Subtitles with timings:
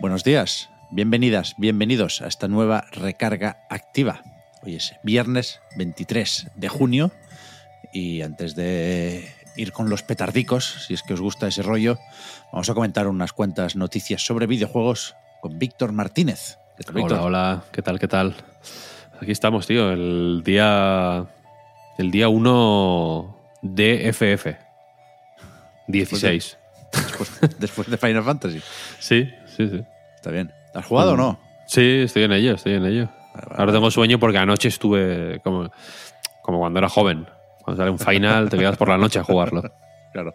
[0.00, 4.22] Buenos días, bienvenidas, bienvenidos a esta nueva recarga activa.
[4.62, 7.12] Hoy es viernes 23 de junio
[7.92, 11.98] y antes de ir con los petardicos, si es que os gusta ese rollo,
[12.52, 16.58] vamos a comentar unas cuantas noticias sobre videojuegos con Víctor Martínez.
[16.76, 17.18] ¿Qué tal, Víctor?
[17.18, 18.36] Hola, hola, ¿qué tal, qué tal?
[19.20, 21.26] Aquí estamos, tío, el día
[21.96, 24.46] el día 1 de FF.
[25.88, 26.58] 16.
[26.92, 28.60] Después, después de Final Fantasy.
[28.98, 29.82] Sí, sí, sí.
[30.14, 30.52] Está bien.
[30.74, 31.38] ¿Has jugado o no?
[31.66, 33.08] Sí, estoy en ello, estoy en ello.
[33.34, 35.70] vale, Ahora tengo sueño porque anoche estuve como,
[36.42, 37.26] como cuando era joven.
[37.62, 39.62] Cuando sale un final, te quedas por la noche a jugarlo.
[40.12, 40.32] Claro.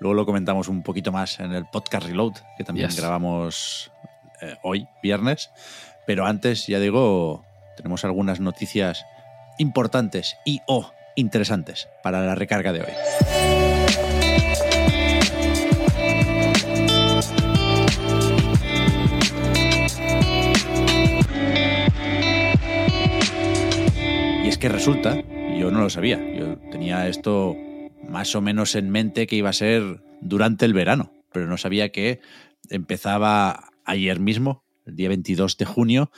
[0.00, 2.98] Luego lo comentamos un poquito más en el podcast Reload, que también Yes.
[2.98, 3.92] grabamos
[4.40, 5.50] eh, hoy, viernes.
[6.04, 7.44] Pero antes, ya digo,
[7.76, 9.04] tenemos algunas noticias
[9.58, 13.73] importantes y o interesantes para la recarga de hoy.
[24.68, 25.22] Resulta,
[25.58, 27.56] yo no lo sabía, yo tenía esto
[28.08, 31.90] más o menos en mente que iba a ser durante el verano, pero no sabía
[31.90, 32.20] que
[32.70, 36.10] empezaba ayer mismo, el día 22 de junio,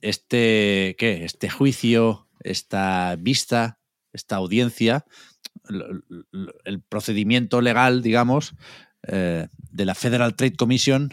[0.00, 1.24] este, ¿qué?
[1.24, 3.78] este juicio, esta vista,
[4.12, 5.04] esta audiencia,
[6.64, 8.54] el procedimiento legal, digamos,
[9.06, 11.10] eh, de la Federal Trade Commission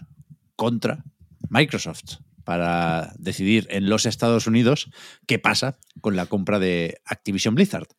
[0.55, 1.03] contra
[1.49, 4.89] Microsoft para decidir en los Estados Unidos
[5.25, 7.89] qué pasa con la compra de Activision Blizzard.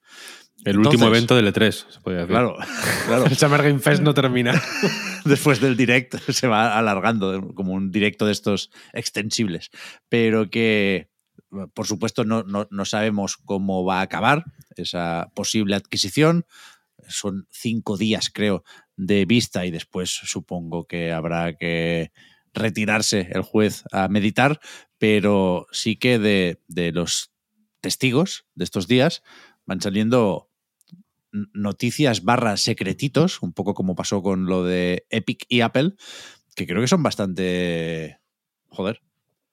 [0.64, 2.32] El último Entonces, evento del E3, se podría decir.
[2.32, 2.56] Claro,
[3.06, 3.26] claro.
[3.31, 4.58] El Summer Game Fest no termina.
[5.26, 9.69] Después del direct se va alargando como un directo de estos extensibles,
[10.08, 11.10] pero que
[11.75, 14.44] por supuesto no, no, no sabemos cómo va a acabar
[14.76, 16.47] esa posible adquisición.
[17.06, 18.64] Son cinco días, creo,
[18.97, 22.12] de vista y después supongo que habrá que
[22.54, 24.60] retirarse el juez a meditar,
[24.98, 27.31] pero sí que de, de los
[27.81, 29.22] testigos de estos días
[29.66, 30.50] van saliendo
[31.53, 35.92] noticias barra secretitos, un poco como pasó con lo de Epic y Apple,
[36.56, 38.19] que creo que son bastante...
[38.69, 39.03] Joder,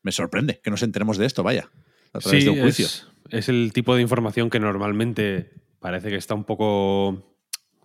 [0.01, 1.69] me sorprende que nos enteremos de esto, vaya,
[2.13, 2.85] a través Sí, de un juicio.
[2.85, 7.34] es, es el tipo de información que normalmente parece que está un poco.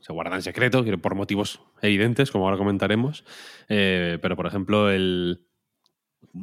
[0.00, 3.24] Se guarda en secreto, por motivos evidentes, como ahora comentaremos.
[3.68, 5.46] Eh, pero, por ejemplo, el,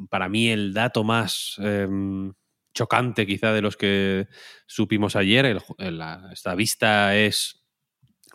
[0.10, 2.34] para mí el dato más em,
[2.74, 4.28] chocante quizá de los que
[4.68, 7.64] supimos ayer, el ju- el- la- esta vista es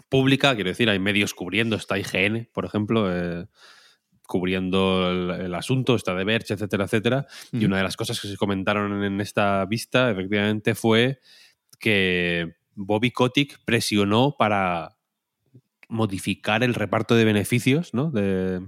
[0.08, 3.46] pública, quiero decir, hay medios cubriendo, está IGN, por ejemplo, eh,
[4.26, 7.26] cubriendo el, el asunto, está The Verge, etcétera, etcétera.
[7.52, 11.20] Y una de las cosas que se comentaron en esta vista, efectivamente, fue
[11.78, 14.96] que Bobby Kotick presionó para
[15.92, 18.10] modificar el reparto de beneficios, ¿no?
[18.10, 18.60] De,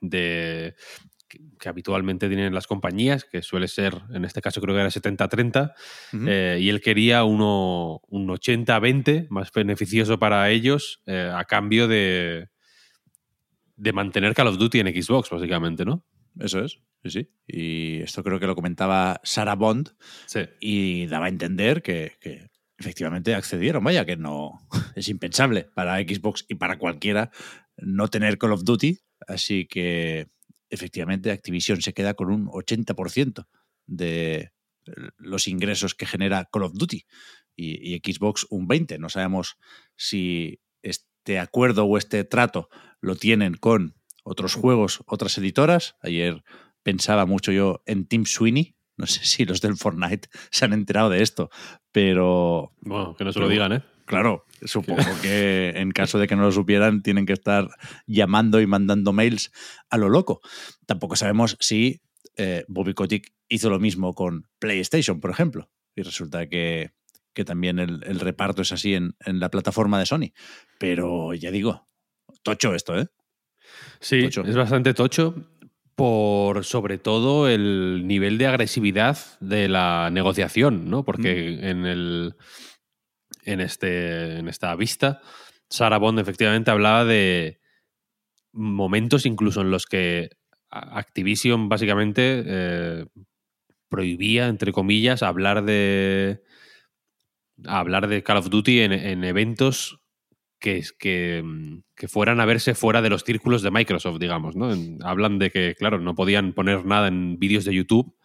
[0.00, 0.74] de-
[1.28, 4.90] que, que habitualmente tienen las compañías, que suele ser, en este caso creo que era
[4.90, 5.74] 70-30,
[6.14, 6.24] Ujú.
[6.26, 12.48] eh, y él quería uno, un 80-20 más beneficioso para ellos eh, a cambio de,
[13.76, 16.02] de mantener Call of Duty en Xbox, básicamente, ¿no?
[16.40, 17.30] Eso es, sí, sí.
[17.46, 19.90] Y esto creo que lo comentaba Sarah Bond
[20.26, 20.40] Sí.
[20.60, 22.48] y daba a entender que, que
[22.78, 23.84] efectivamente accedieron.
[23.84, 27.30] Vaya, que no es impensable para Xbox y para cualquiera
[27.76, 28.98] no tener Call of Duty.
[29.26, 30.28] Así que
[30.70, 33.46] efectivamente Activision se queda con un 80%
[33.86, 34.52] de
[35.16, 37.04] los ingresos que genera Call of Duty
[37.56, 38.98] y, Xbox un 20%.
[38.98, 39.56] No sabemos
[39.96, 42.68] si este acuerdo o este trato
[43.00, 45.96] lo tienen con otros juegos, otras editoras.
[46.02, 46.44] Ayer
[46.82, 48.76] pensaba mucho yo en Tim Sweeney.
[48.98, 51.50] No sé si los del Fortnite se han enterado de esto,
[51.92, 53.82] pero Bueno, que no se lo digan, ¿eh?
[54.04, 57.68] claro, supongo que en caso de que no lo supieran, tienen que estar
[58.06, 59.52] llamando y mandando mails
[59.90, 60.40] a lo loco.
[60.86, 62.00] Tampoco sabemos si
[62.36, 66.92] eh, Bobby Kotick hizo lo mismo con PlayStation, por ejemplo, y resulta que,
[67.34, 70.32] que también el, el reparto es así en, en la plataforma de Sony.
[70.78, 71.86] Pero ya digo,
[72.42, 73.06] tocho esto, ¿eh?
[74.00, 74.42] Sí, Tocho.
[74.44, 75.34] es bastante tocho
[75.98, 81.04] por sobre todo el nivel de agresividad de la negociación, ¿no?
[81.04, 82.36] Porque en el
[83.42, 85.20] en este en esta vista
[85.68, 87.58] Sarah Bond efectivamente hablaba de
[88.52, 90.30] momentos incluso en los que
[90.70, 93.06] Activision básicamente eh,
[93.88, 96.44] prohibía, entre comillas, hablar de
[97.66, 99.97] hablar de Call of Duty en, eventos
[100.58, 101.44] que, que,
[101.94, 104.56] que, fueran a verse fuera de los círculos de Microsoft, digamos.
[104.56, 104.70] ¿no?
[105.04, 108.16] hablan de que, claro, no podían poner nada en vídeos de YouTube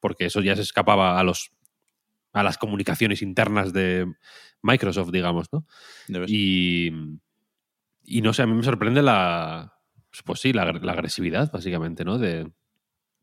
[0.00, 1.52] porque eso ya se escapaba a los
[2.32, 4.10] a las comunicaciones internas de
[4.62, 5.66] Microsoft, digamos, ¿no?
[6.26, 6.90] Y,
[8.04, 9.74] y no sé, a mí me sorprende la,
[10.24, 12.18] pues sí, la, agresividad, básicamente, ¿no?
[12.18, 12.50] De,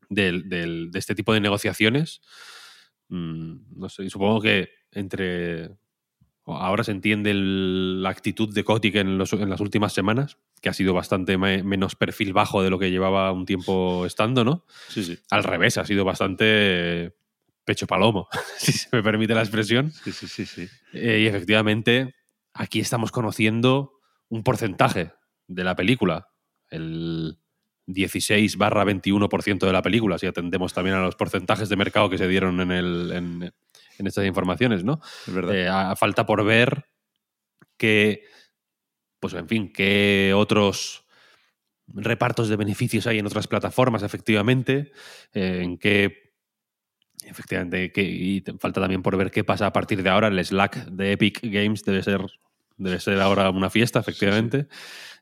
[0.08, 2.20] de, este tipo de negociaciones.
[3.08, 5.76] Mm, no sé, supongo que entre.
[6.56, 10.94] Ahora se entiende la actitud de Kotick en, en, las últimas semanas, que ha sido
[10.94, 14.64] bastante menos perfil bajo de lo que llevaba un tiempo estando, ¿no?
[14.88, 15.18] Sí, sí.
[15.30, 17.14] Al revés, ha sido bastante
[17.64, 19.92] pecho palomo, si se me permite la expresión.
[19.92, 20.46] Sí, sí, sí.
[20.46, 20.68] sí.
[20.92, 22.14] Eh, y efectivamente,
[22.52, 25.12] aquí estamos conociendo un porcentaje
[25.46, 26.28] de la película
[26.70, 27.38] el
[27.86, 32.18] 16 barra 21% de la película, si atendemos también a los porcentajes de mercado que
[32.18, 33.52] se dieron en, el, en,
[34.06, 35.00] estas informaciones, ¿no?
[35.26, 35.54] Es verdad.
[35.54, 36.86] Eh, a, falta por ver
[37.76, 38.24] que,
[39.18, 41.06] pues en fin, qué otros
[41.86, 44.92] repartos de beneficios hay en otras plataformas, efectivamente,
[45.32, 46.30] eh, en qué
[47.24, 50.28] efectivamente, que, y falta también por ver qué pasa a partir de ahora.
[50.28, 52.24] El Slack de Epic Games debe ser,
[52.76, 54.68] debe ser ahora una fiesta, efectivamente.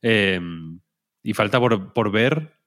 [0.03, 0.81] Em,
[1.23, 2.57] y falta por, ver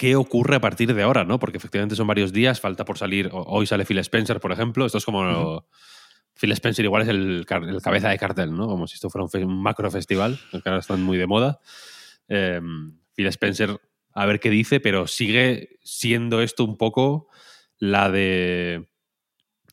[0.00, 1.38] qué ocurre a partir de ahora, ¿no?
[1.38, 3.28] Porque efectivamente son varios días, falta por salir.
[3.34, 4.86] Hoy sale Phil Spencer, por ejemplo.
[4.86, 5.66] Esto es como.
[6.32, 8.66] Phil Spencer igual es el, cabeza de cartel, ¿no?
[8.66, 11.60] Como si esto fuera un, macro festival, que ahora están muy de moda.
[12.28, 13.78] Em, Phil Spencer,
[14.14, 17.28] a ver qué dice, pero sigue siendo esto un poco
[17.76, 18.88] la de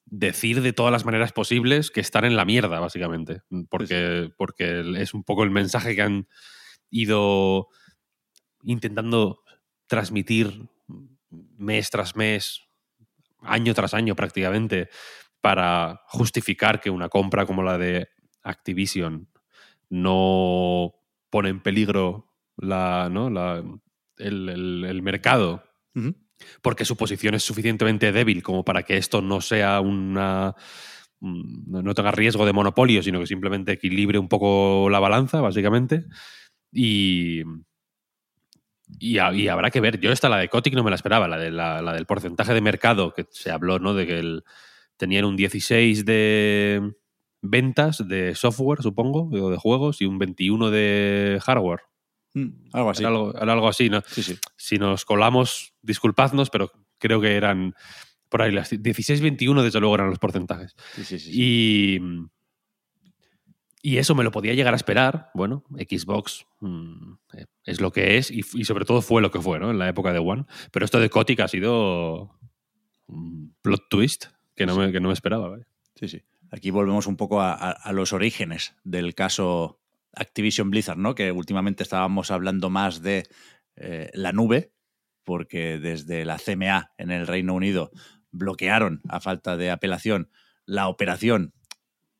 [0.07, 3.43] decir de todas las maneras posibles que están en la mierda, básicamente.
[3.69, 6.27] Porque, porque es un poco el mensaje que han
[6.89, 7.69] ido
[8.63, 9.39] intentando
[9.87, 10.69] transmitir
[11.29, 12.61] mes tras mes,
[13.41, 14.89] año tras año prácticamente,
[15.41, 18.09] para justificar que una compra como la de
[18.43, 19.29] Activision
[19.89, 20.93] no
[21.29, 23.29] pone en peligro la, ¿no?
[23.29, 23.63] la,
[24.17, 25.63] el, mercado.
[26.61, 30.55] Porque su posición es suficientemente débil como para que esto no sea una.
[31.19, 36.05] no tenga riesgo de monopolio, sino que simplemente equilibre un poco la balanza, básicamente.
[36.71, 37.41] Y,
[38.99, 39.99] y, habrá que ver.
[39.99, 42.61] Yo esta, la de Kotick, no me la esperaba, la, de, la, del porcentaje de
[42.61, 43.93] mercado, que se habló, ¿no?
[43.93, 44.43] De que el,
[44.97, 46.93] tenían un 16 de
[47.41, 51.81] ventas de software, supongo, o de juegos, y un 21 de hardware.
[52.33, 53.03] Mm, algo así.
[53.03, 54.01] algo, algo, así, ¿no?
[54.07, 54.37] Sí, sí.
[54.55, 57.75] Si nos colamos, disculpadnos, pero creo que eran
[58.29, 60.75] por ahí las 16-21, desde luego eran los porcentajes.
[60.95, 61.99] Sí, sí, sí, y
[63.87, 65.31] y eso me lo podía llegar a esperar.
[65.33, 69.59] Bueno, Xbox mm, eh, es lo que es y, sobre todo fue lo que fue,
[69.59, 69.71] ¿no?
[69.71, 70.43] En la época de One.
[70.73, 72.37] Pero esto de Kotick ha sido
[73.07, 74.25] un plot twist
[74.57, 75.57] que no me, que no me esperaba.
[75.95, 76.21] Sí, sí.
[76.51, 79.79] Aquí volvemos un poco a, los orígenes del caso
[80.11, 81.15] Activision Blizzard, ¿no?
[81.15, 83.23] Que últimamente estábamos hablando más de
[83.77, 84.73] eh, la nube,
[85.23, 87.91] porque desde la CMA en el Reino Unido
[88.31, 90.29] bloquearon, a falta de apelación,
[90.65, 91.53] la operación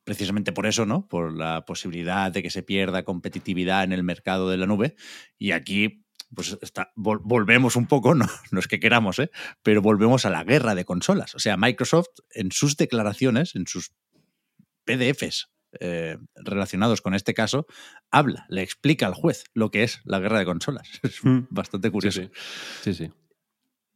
[0.07, 1.05] precisamente por eso, ¿no?
[1.05, 4.95] Por la posibilidad de que se pierda competitividad en el mercado de la nube.
[5.37, 9.29] Y aquí, pues está, volvemos un poco, no, no es que queramos, ¿eh?
[9.63, 11.35] pero volvemos a la guerra de consolas.
[11.35, 13.91] O sea, Microsoft en sus declaraciones, en sus
[14.85, 17.67] PDFs eh, relacionados con este caso,
[18.09, 20.87] habla, le explica al juez lo que es la guerra de consolas.
[21.03, 21.47] Es hmm.
[21.49, 22.21] bastante curioso.
[22.81, 23.11] sí, sí.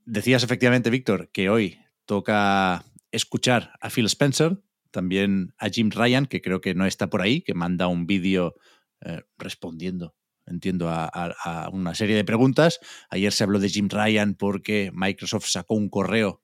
[0.04, 6.42] Decías efectivamente, Víctor, que hoy toca escuchar a Phil Spencer, también a Jim Ryan, que
[6.42, 8.56] creo que no está por ahí, que manda un vídeo
[9.02, 12.80] eh, respondiendo, entiendo, a, una serie de preguntas.
[13.10, 16.44] Ayer se habló de Jim Ryan porque Microsoft sacó un correo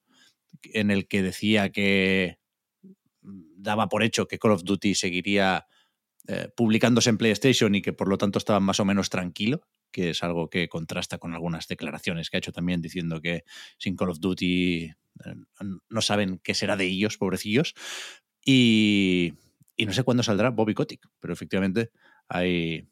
[0.64, 2.40] en el que decía que
[3.22, 5.68] daba por hecho que Call of Duty seguiría
[6.28, 10.12] eh, publicándose en PlayStation y que por lo tanto estaba más o menos tranquilo, que
[10.12, 13.44] es algo que contrasta con algunas declaraciones que ha hecho también diciendo que
[13.78, 14.94] sin Call of Duty eh,
[15.90, 17.76] no saben qué será de ellos, pobrecillos.
[18.50, 19.34] Y,
[19.78, 21.92] no sé cuándo saldrá Bobby Kotick, pero efectivamente
[22.30, 22.88] hay,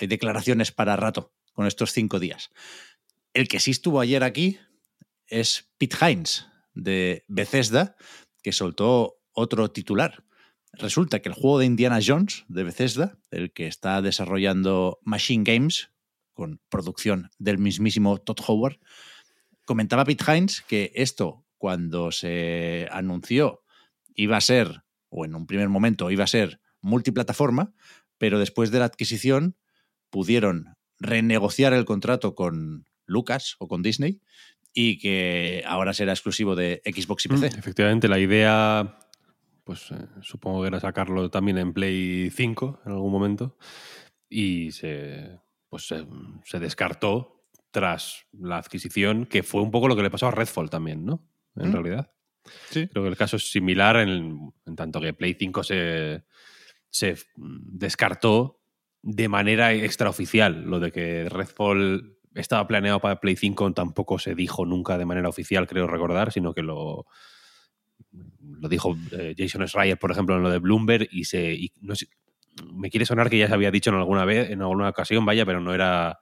[0.00, 2.48] hay declaraciones para rato con estos cinco días.
[3.34, 4.58] El que sí estuvo ayer aquí
[5.26, 7.94] es Pete Hines de Bethesda,
[8.42, 10.24] que soltó otro titular.
[10.72, 15.90] Resulta que el juego de Indiana Jones de Bethesda, el que está desarrollando Machine Games,
[16.32, 18.80] con producción del mismísimo Todd Howard,
[19.66, 23.63] comentaba Pete Hines que esto, cuando se anunció
[24.14, 27.72] iba a ser, o en un primer momento iba a ser multiplataforma,
[28.18, 29.56] pero después de la adquisición
[30.10, 34.20] pudieron renegociar el contrato con Lucas o con Disney
[34.72, 37.50] y que ahora será exclusivo de Xbox y PC.
[37.50, 38.98] Mm, efectivamente, la idea,
[39.64, 43.56] pues eh, supongo que era sacarlo también en Play 5 en algún momento
[44.28, 45.92] y se, pues,
[46.44, 50.70] se, descartó tras la adquisición, que fue un poco lo que le pasó a Redfall
[50.70, 51.26] también, ¿no?
[51.56, 51.72] En Mm.
[51.72, 52.10] realidad.
[52.70, 52.86] Sí.
[52.88, 56.24] Creo que el caso es similar en, en tanto que Play 5 se,
[56.90, 58.60] se descartó
[59.02, 60.62] de manera extraoficial.
[60.64, 65.28] Lo de que Redfall estaba planeado para Play 5 tampoco se dijo nunca de manera
[65.28, 67.06] oficial, creo recordar, sino que lo,
[68.40, 71.94] lo dijo eh, Jason Schreier, por ejemplo, en lo de Bloomberg y se y no
[71.94, 72.08] sé,
[72.72, 75.44] me quiere sonar que ya se había dicho en alguna vez, en alguna ocasión, vaya,
[75.46, 76.18] pero no era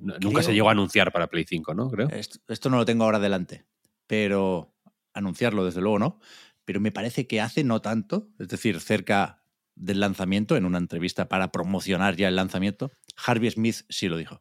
[0.00, 1.90] no- nunca se llegó a anunciar para Play 5, ¿no?
[1.90, 2.08] Creo.
[2.10, 3.64] Esto, esto no lo tengo ahora delante,
[4.06, 4.75] pero
[5.16, 6.20] anunciarlo desde luego no.
[6.64, 9.42] Pero me parece que hace no tanto, es decir, cerca
[9.76, 12.90] del lanzamiento, en una entrevista para promocionar ya el lanzamiento,
[13.24, 14.40] Harvey Smith sí lo dijo.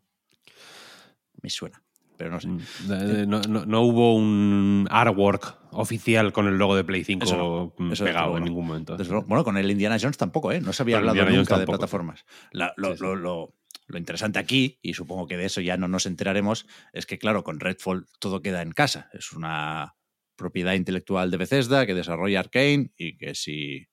[1.41, 1.84] Me suena,
[2.17, 2.48] pero no sé.
[2.48, 2.60] Mm,
[2.91, 7.38] eh, No, no- no hubo un artwork oficial con el logo de Play 5 Eso
[7.38, 8.98] no, eso desde pegado luego en ningún momento.
[8.98, 10.62] Desde luego- bueno, con el Indiana Jones tampoco, ¿eh?
[10.62, 12.25] No se había hablado nunca de plataformas.
[12.51, 13.03] La- lo, Sí, sí.
[13.03, 13.53] lo- lo-
[13.88, 17.44] lo interesante aquí, y supongo que de eso ya no nos enteraremos, es que, claro,
[17.44, 19.10] con Redfall todo queda en casa.
[19.13, 19.94] Es una
[20.36, 23.88] propiedad intelectual de Bethesda que desarrolla Arkane y que si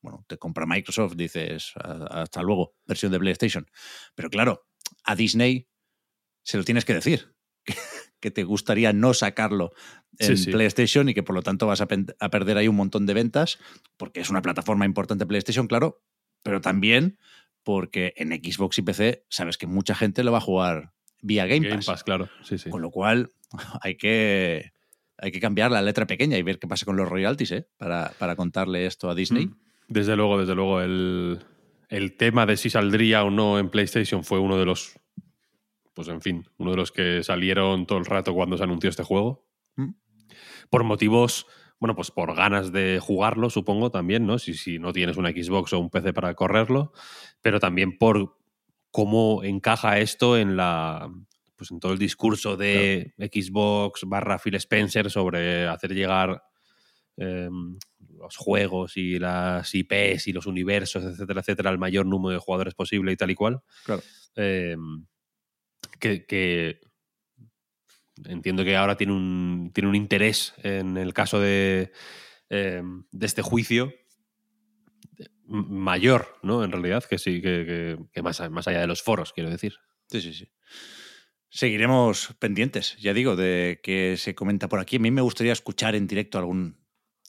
[0.00, 3.70] bueno, te compra Microsoft, dices "A- hasta luego, versión de PlayStation.
[4.16, 4.66] Pero claro,
[5.04, 5.68] a Disney
[6.42, 7.34] se lo tienes que decir.
[7.64, 7.74] que-
[8.20, 9.72] Que te gustaría no sacarlo
[10.18, 10.50] en Sí, sí.
[10.52, 13.58] PlayStation y que por lo tanto vas a, perder ahí un montón de ventas,
[13.96, 16.02] porque es una plataforma importante PlayStation, claro,
[16.44, 17.18] pero también
[17.64, 21.66] porque en Xbox y PC sabes que mucha gente lo va a jugar vía Game,
[21.68, 21.86] Game Pass.
[21.86, 22.28] Pass, claro.
[22.44, 22.70] Sí, sí.
[22.70, 23.32] Con lo cual
[23.82, 24.71] hay que,
[25.22, 27.68] hay que cambiar la letra pequeña y ver qué pasa con los royalties ¿eh?
[27.78, 29.46] para, para contarle esto a Disney.
[29.46, 29.56] Mm.
[29.86, 31.38] Desde luego, desde luego, el,
[31.88, 34.98] el tema de si saldría o no en PlayStation fue uno de los,
[35.94, 39.04] pues en fin, uno de los que salieron todo el rato cuando se anunció este
[39.04, 39.46] juego.
[39.76, 39.90] Mm.
[40.70, 41.46] Por motivos,
[41.78, 44.40] bueno, pues por ganas de jugarlo, supongo también, ¿no?
[44.40, 46.92] Si, si no tienes una Xbox o un PC para correrlo,
[47.42, 48.38] pero también por
[48.90, 51.12] cómo encaja esto en la
[51.62, 56.42] pues en todo el discurso de Xbox barra Phil Spencer sobre hacer llegar
[57.16, 57.48] eh,
[58.18, 62.74] los juegos y las IPs y los universos, etcétera, etcétera, al mayor número de jugadores
[62.74, 63.60] posible y tal y cual.
[63.84, 64.02] Claro.
[64.34, 64.76] Eh,
[66.00, 66.80] que, que
[68.24, 71.92] entiendo que ahora tiene un, tiene un interés en el caso de,
[72.50, 73.92] eh, de este juicio
[75.48, 76.64] m- mayor, ¿no?
[76.64, 79.74] En realidad, que sí, que, que- que más, más allá de los foros, quiero decir.
[80.10, 80.48] Sí, sí, sí.
[81.54, 84.96] Seguiremos pendientes, ya digo, de que se comenta por aquí.
[84.96, 86.78] A mí me gustaría escuchar en directo algún,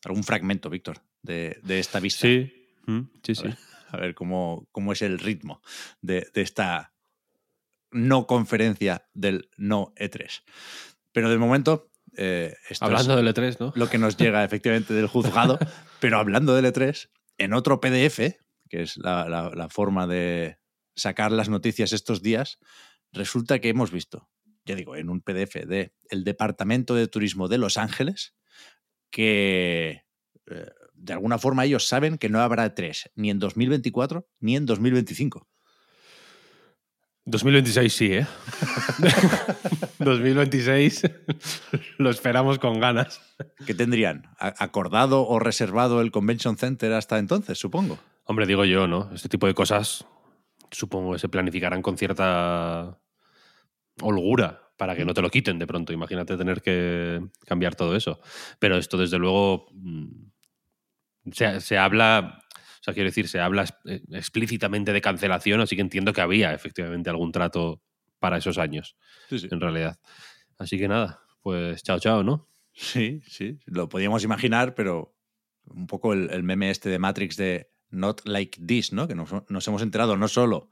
[0.06, 2.22] algún fragmento, Víctor, de, de esta vista.
[2.26, 2.50] Sí,
[2.88, 3.50] mm, sí, sí.
[3.90, 5.62] A ver cómo, cómo es el ritmo
[6.02, 6.94] de, de esta
[7.92, 10.42] no conferencia del no E3.
[11.12, 13.74] Pero de momento, eh, esto es Hablando del E3, ¿no?
[13.76, 15.60] lo que nos llega efectivamente del juzgado.
[16.00, 18.38] pero hablando del E3, en otro PDF,
[18.70, 20.58] que es la, la- la forma de
[20.96, 22.58] sacar las noticias estos días,
[23.14, 24.30] resulta que hemos visto,
[24.66, 28.34] ya digo, en un PDF de el Departamento de Turismo de Los Ángeles,
[29.10, 30.04] que
[30.48, 34.66] eh, de alguna forma ellos saben que no habrá E3 ni en 2024 ni en
[34.66, 35.48] 2025.
[37.26, 38.28] 2026 sí, ¿eh?
[40.00, 41.04] 2026
[41.98, 43.22] lo esperamos con ganas.
[43.66, 44.24] ¿Qué tendrían?
[44.40, 47.98] ¿A- ¿Acordado o reservado el Convention Center hasta entonces, supongo?
[48.26, 49.10] Hombre, digo yo, ¿no?
[49.14, 50.06] Este tipo de cosas
[50.72, 53.00] supongo que se planificarán con cierta
[54.02, 55.94] holgura para que no te lo quiten de pronto.
[55.94, 58.20] Imagínate tener que cambiar todo eso.
[58.60, 60.10] Pero esto, desde luego, mm,
[61.32, 65.82] se, se habla, o sea, quiero decir, se habla eh, explícitamente de cancelación, así que
[65.82, 67.82] entiendo que había efectivamente algún trato
[68.20, 68.96] para esos años,
[69.30, 69.48] Sí, sí.
[69.52, 70.00] en realidad.
[70.58, 72.50] Así que nada, pues chao, chao, ¿no?
[72.74, 75.16] Sí, sí, lo podíamos imaginar, pero
[75.66, 79.08] un poco el, el meme este de Matrix de Not Like This, ¿no?
[79.08, 80.70] Que nos, nos hemos enterado no solo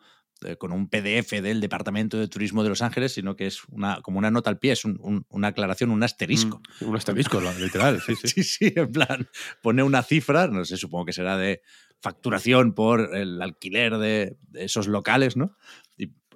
[0.57, 4.17] con un PDF del Departamento de Turismo de Los Ángeles, sino que es una, como
[4.19, 6.61] una nota al pie, es un- un- una aclaración, un asterisco.
[6.81, 8.27] Mm, un asterisco, literal, sí, sí.
[8.35, 9.27] Sí, sí, en plan,
[9.61, 11.61] pone una cifra, no sé, supongo que será de
[12.03, 15.55] facturación por el alquiler de, de esos locales, ¿no?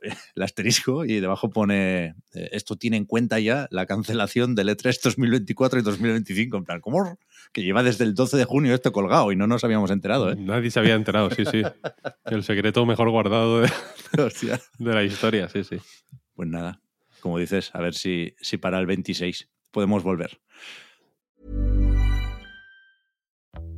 [0.35, 4.77] El asterisco y debajo pone, eh, esto tiene en cuenta ya la cancelación del E
[4.77, 7.17] E3 2024 y 2025, en plan, ¿cómo?
[7.51, 10.35] Que lleva desde el 12 de junio esto colgado y no nos habíamos enterado, ¿eh?
[10.38, 11.62] Nadie se había enterado, sí, sí.
[12.25, 13.69] El secreto mejor guardado de,
[14.79, 15.77] de la historia, sí, sí.
[16.33, 16.81] Pues nada,
[17.21, 20.39] como dices, a ver si, si para el 26 podemos volver.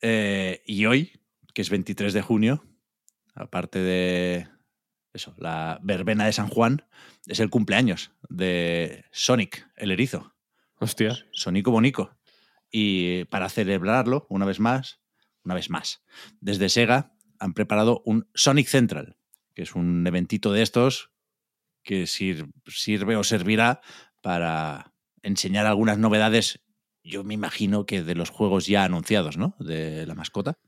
[0.00, 1.12] Eh, y hoy,
[1.54, 2.64] que es 23 de junio,
[3.34, 4.48] aparte de
[5.12, 6.84] eso, la verbena de San Juan,
[7.26, 10.34] es el cumpleaños de Sonic, el erizo.
[10.80, 11.16] Hostia.
[11.32, 12.16] Sonico Bonico.
[12.70, 15.00] Y para celebrarlo, una vez más,
[15.44, 16.04] una vez más,
[16.40, 19.16] desde Sega han preparado un Sonic Central,
[19.54, 21.10] que es un eventito de estos
[21.82, 23.80] que sir- sirve o servirá
[24.22, 26.60] para enseñar algunas novedades,
[27.08, 29.56] yo me imagino que de los juegos ya anunciados, ¿no?
[29.58, 30.58] De la mascota.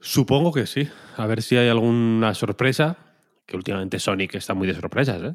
[0.00, 0.88] Supongo que sí.
[1.16, 2.98] A ver si hay alguna sorpresa.
[3.46, 5.34] Que últimamente Sonic está muy de sorpresas, ¿eh?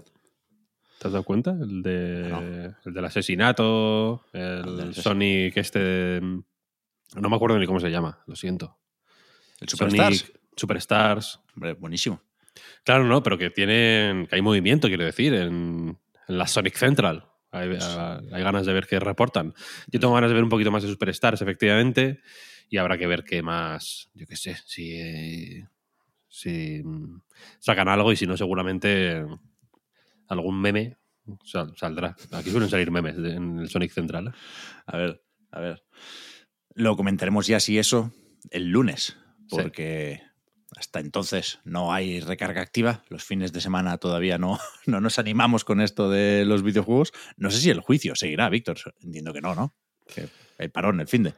[1.00, 1.52] ¿Te has dado cuenta?
[1.52, 2.40] El, de, No.
[2.86, 6.20] el del asesinato, el, El del Sonic este...
[6.22, 8.78] No me acuerdo ni cómo se llama, lo siento.
[9.60, 10.18] El Superstars.
[10.20, 11.40] Sonic Superstars.
[11.56, 12.22] Hombre, buenísimo.
[12.84, 14.26] Claro, no, pero que tienen...
[14.28, 17.26] que hay movimiento, quiero decir, en, en la Sonic Central.
[17.58, 17.70] Hay,
[18.32, 19.54] hay ganas de ver qué reportan.
[19.92, 22.22] Yo tengo ganas de ver un poquito más de Superstars, efectivamente,
[22.70, 25.68] y habrá que ver qué más, yo qué sé, si, eh,
[26.28, 26.84] si
[27.60, 29.26] sacan algo y si no, seguramente
[30.28, 30.98] algún meme
[31.44, 32.16] sal- saldrá.
[32.32, 34.28] Aquí suelen salir memes de- en el Sonic Central.
[34.28, 34.32] ¿eh?
[34.86, 35.22] A ver,
[35.52, 35.84] a ver.
[36.76, 38.14] Lo comentaremos ya si eso
[38.52, 39.18] el lunes,
[39.50, 39.72] Sí.
[40.76, 43.04] Hasta entonces no hay recarga activa.
[43.10, 47.14] Los fines de semana todavía no, no nos animamos con esto de los videojuegos.
[47.38, 48.78] No sé si el juicio seguirá, Víctor.
[49.02, 49.74] Entiendo que no, ¿no?
[50.14, 50.28] Que
[50.60, 51.34] hay parón el fin de.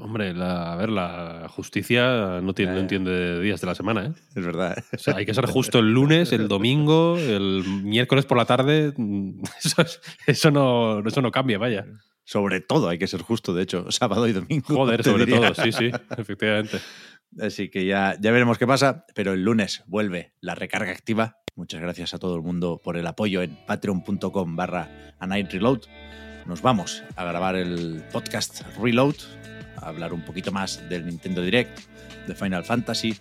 [0.00, 2.80] Hombre, la- a ver, la justicia no, tiene, no Eh.
[2.80, 4.12] entiende días de la semana, ¿eh?
[4.34, 4.76] Es verdad.
[4.92, 8.92] O sea, hay que ser justo el lunes, el domingo, el miércoles por la tarde.
[9.64, 11.86] Eso, es- eso, no, eso no cambia, vaya.
[12.24, 14.64] Sobre todo hay que ser justo, de hecho, sábado y domingo.
[14.66, 15.52] Joder, sobre diría.
[15.52, 16.80] todo, sí, sí, efectivamente.
[17.40, 21.38] Así que ya, ya veremos qué pasa, pero el lunes vuelve la recarga activa.
[21.54, 25.80] Muchas gracias a todo el mundo por el apoyo en patreon.com barra a reload.
[26.46, 29.16] Nos vamos a grabar el podcast Reload,
[29.76, 31.80] a hablar un poquito más del Nintendo Direct,
[32.26, 33.16] de Final Fantasy,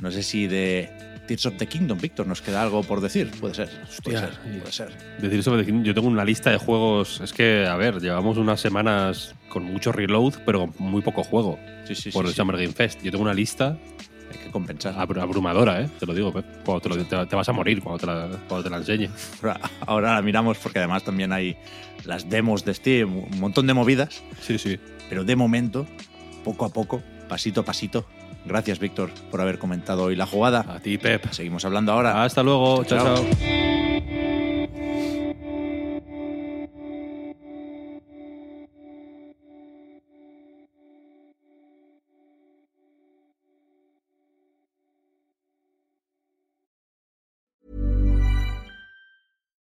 [0.00, 0.90] no sé si de
[1.28, 3.30] Tears of the Kingdom, Víctor, nos queda algo por decir.
[3.38, 3.68] Puede ser,
[4.02, 4.96] puede ser, puede ser.
[5.20, 7.20] The yo tengo una lista de juegos.
[7.20, 11.58] Es que, a ver, llevamos unas semanas con mucho reload, pero con muy poco juego
[11.86, 12.34] Sí, sí, por sí, el.
[12.34, 13.02] Summer Game Fest.
[13.02, 13.76] Yo tengo una lista
[14.32, 14.94] Hay que compensar.
[14.94, 15.88] abru- abrumadora, ¿eh?
[16.00, 16.44] Te lo digo, Pep.
[16.64, 19.08] Cuando te, lo- te- te vas a morir cuando te la, cuando te la enseñe.
[19.42, 21.56] Ahora, ahora la miramos porque además también hay
[22.04, 24.22] las demos de Steam, un montón de movidas.
[24.40, 24.78] Sí, sí.
[25.10, 25.86] Pero de momento,
[26.44, 28.06] poco a poco, pasito a pasito.
[28.48, 30.64] Gracias, Víctor, por haber comentado hoy la jugada.
[30.68, 31.30] A ti, Pep.
[31.30, 32.24] Seguimos hablando ahora.
[32.24, 32.82] Hasta luego.
[32.84, 33.16] Chao, chao.
[33.16, 33.26] chao.
[33.38, 34.17] chao.